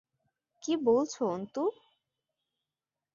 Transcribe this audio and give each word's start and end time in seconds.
কী 0.63 0.73
বলছ, 0.85 1.13
অন্তু! 1.31 1.63